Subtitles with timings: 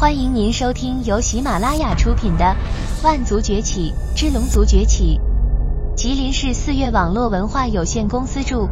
[0.00, 2.56] 欢迎您收听由喜马拉雅出品的
[3.04, 5.20] 《万族崛起之龙族崛起》，
[5.94, 8.66] 吉林市四月网络文化有限公司著，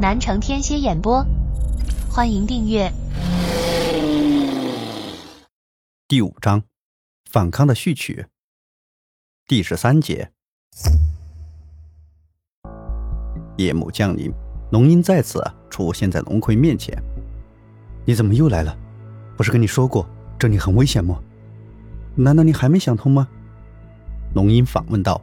[0.00, 1.24] 南城天蝎演播。
[2.10, 2.92] 欢迎订阅。
[6.08, 6.64] 第五章，
[7.30, 8.26] 反抗的序曲。
[9.46, 10.32] 第十三节。
[13.56, 14.32] 夜幕降临，
[14.72, 15.40] 龙鹰再次
[15.70, 17.00] 出现在龙葵面前。
[18.04, 18.76] 你怎么又来了？
[19.36, 20.04] 不是跟你说过？
[20.40, 21.20] 这里很危险吗？
[22.14, 23.28] 难道你还没想通吗？
[24.34, 25.20] 龙吟反问道。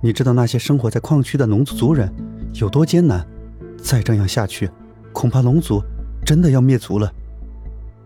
[0.00, 2.08] 你知道那些生活在矿区的龙族族人
[2.54, 3.26] 有多艰难？
[3.82, 4.70] 再这样下去，
[5.12, 5.82] 恐怕龙族
[6.24, 7.12] 真的要灭族了。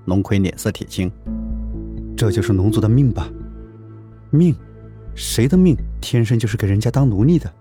[0.06, 1.12] 龙葵脸色铁青。
[2.16, 3.28] 这就是龙族的命吧？
[4.30, 4.56] 命？
[5.14, 7.52] 谁的命天生就是给人家当奴隶的？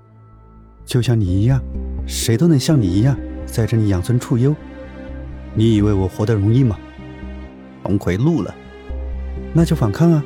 [0.86, 1.62] 就像你一样，
[2.08, 4.56] 谁都能像你一样在这里养尊处优。
[5.54, 6.80] 你以为我活得容易吗？
[7.86, 8.54] 龙葵怒了，
[9.54, 10.24] 那就反抗啊！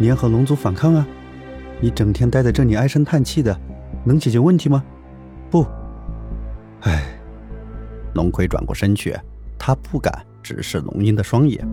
[0.00, 1.06] 联合龙族反抗啊！
[1.80, 3.56] 你整天待在这里唉声叹气的，
[4.04, 4.82] 能解决问题吗？
[5.50, 5.66] 不。
[6.82, 7.02] 唉，
[8.14, 9.14] 龙葵转过身去，
[9.58, 11.66] 他不敢直视龙吟的双眼，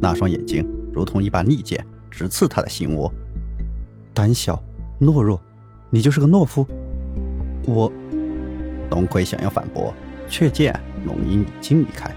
[0.00, 3.12] 那双眼睛如同一把利剑，直刺他的心窝。
[4.14, 4.60] 胆小
[5.00, 5.40] 懦弱，
[5.90, 6.66] 你就是个懦夫！
[7.66, 7.92] 我，
[8.90, 9.92] 龙葵想要反驳，
[10.28, 10.74] 却见
[11.04, 12.10] 龙吟已经离开。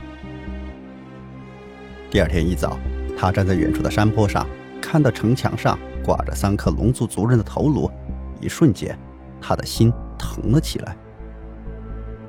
[2.14, 2.78] 第二天一早，
[3.18, 4.48] 他站在远处的山坡上，
[4.80, 7.90] 看到城墙上挂着三颗龙族族人的头颅，
[8.40, 8.96] 一瞬间，
[9.42, 10.96] 他的心疼了起来。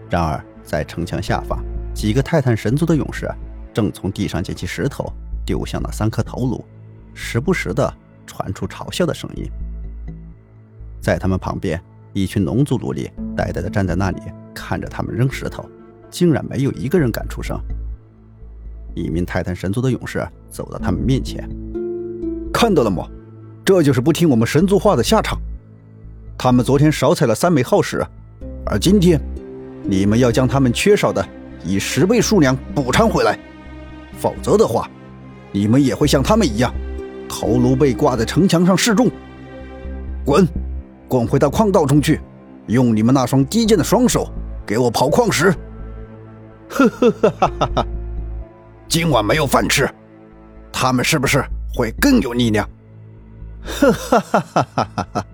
[0.08, 1.62] 然而，在城墙下方，
[1.92, 3.30] 几个泰坦神族的勇士
[3.74, 5.04] 正从地上捡起石头
[5.44, 6.64] 丢向那三颗头颅，
[7.12, 7.94] 时不时的
[8.26, 9.44] 传出嘲笑的声音。
[10.98, 11.78] 在他们旁边，
[12.14, 14.22] 一群龙族奴隶呆呆的站在那里，
[14.54, 15.68] 看着他们扔石头，
[16.08, 17.60] 竟然没有一个人敢出声。
[18.94, 21.48] 一名泰坦神族的勇士走到他们面前，
[22.52, 23.06] 看到了吗？
[23.64, 25.38] 这就是不听我们神族话的下场。
[26.36, 28.04] 他们昨天少采了三枚耗石，
[28.66, 29.20] 而今天，
[29.82, 31.26] 你们要将他们缺少的
[31.64, 33.38] 以十倍数量补偿回来，
[34.18, 34.88] 否则的话，
[35.50, 36.72] 你们也会像他们一样，
[37.28, 39.10] 头颅被挂在城墙上示众。
[40.24, 40.46] 滚，
[41.08, 42.20] 滚回到矿道中去，
[42.66, 44.28] 用你们那双低贱的双手
[44.66, 45.54] 给我刨矿石。
[46.68, 47.86] 呵呵呵哈哈哈。
[48.88, 49.88] 今晚没有饭吃，
[50.72, 52.68] 他们是不是会更有力量？
[53.62, 55.26] 哈哈哈哈哈哈！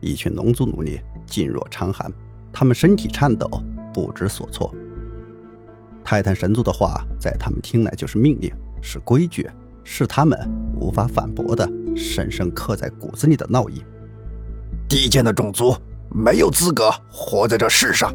[0.00, 2.10] 一群龙族奴隶噤若长寒，
[2.52, 3.48] 他们身体颤抖，
[3.92, 4.72] 不知所措。
[6.04, 9.48] 泰坦神族的话在他们听来就是命令，是规矩，
[9.84, 10.38] 是他们
[10.76, 13.82] 无法反驳的，深深刻在骨子里的烙印。
[14.88, 15.76] 低贱的种族
[16.08, 18.14] 没有资格活在这世上，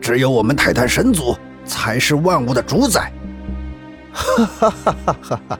[0.00, 3.12] 只有我们泰坦神族才是万物的主宰。
[4.12, 5.40] 哈哈哈哈哈！
[5.48, 5.58] 哈！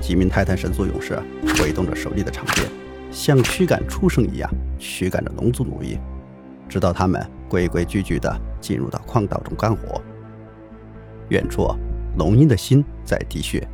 [0.00, 1.18] 几名泰坦神族勇士
[1.56, 2.64] 挥动着手里的长剑，
[3.12, 5.98] 像驱赶畜生一样驱赶着龙族奴役，
[6.68, 10.02] 直到他们规规矩矩地进入到矿道中干活。
[11.28, 11.68] 远处，
[12.18, 13.68] 龙鹰的心在滴血，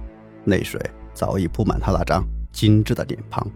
[0.46, 0.78] 泪水
[1.14, 2.22] 早已铺满他那张
[2.52, 3.46] 精致的脸庞，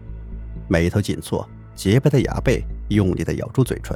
[0.67, 1.45] 眉头紧蹙，
[1.75, 3.95] 洁白的牙背用力地咬住嘴唇，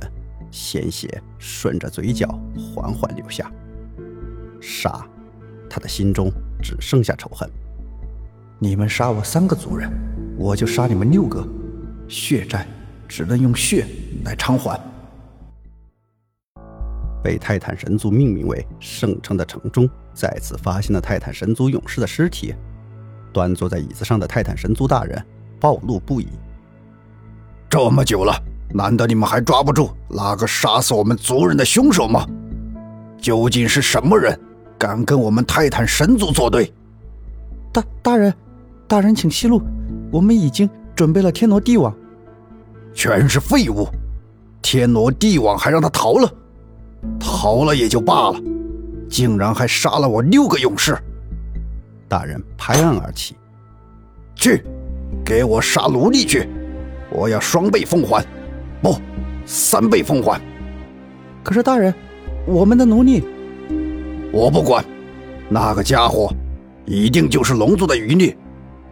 [0.51, 3.49] 鲜血顺着嘴角缓缓流下。
[4.61, 5.05] 杀！
[5.69, 6.31] 他的心中
[6.61, 7.49] 只剩下仇恨。
[8.59, 9.91] 你们杀我三个族人，
[10.37, 11.45] 我就杀你们六个。
[12.07, 12.65] 血债
[13.07, 13.85] 只能用血
[14.23, 14.79] 来偿还。
[17.21, 22.55] 被泰坦神族命名为圣城的城中，再次发现了泰坦神族勇士的尸体。
[23.33, 25.21] 端坐在椅子上的泰坦神族大人
[25.59, 26.27] 暴怒不已。
[27.69, 28.33] 这么久了，
[28.73, 32.25] 难道你们还抓不住那个杀死我们族人的凶手吗？
[33.19, 34.39] 究竟是什么人？
[34.77, 36.71] 敢跟我们泰坦神族作对？
[37.71, 38.33] 大大人，
[38.87, 39.61] 大人请息怒，
[40.11, 41.93] 我们已经准备了天罗地网。
[42.93, 43.87] 全是废物！
[44.61, 46.31] 天罗地网还让他逃了？
[47.19, 48.41] 逃了也就罢了，
[49.09, 50.97] 竟然还杀了我六个勇士！
[52.07, 53.35] 大人拍案而起，
[54.35, 54.63] 去，
[55.23, 56.47] 给我杀奴隶去！
[57.11, 58.25] 我要双倍奉还，
[58.81, 58.95] 不，
[59.45, 60.41] 三倍奉还。
[61.43, 61.93] 可是大人，
[62.45, 63.23] 我们的奴隶……
[64.31, 64.83] 我不管，
[65.49, 66.31] 那个家伙
[66.85, 68.35] 一定就是龙族的余孽。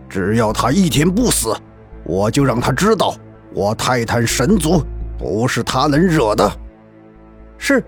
[0.07, 1.55] 只要他一天不死，
[2.05, 3.13] 我就让他知道
[3.53, 4.81] 我泰坦神族
[5.17, 6.51] 不是他能惹的。
[7.57, 7.83] 是。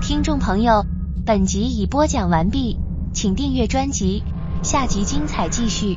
[0.00, 0.84] 听众朋友，
[1.24, 2.78] 本集已播讲完毕，
[3.14, 4.24] 请订阅专辑，
[4.62, 5.96] 下集精彩继续。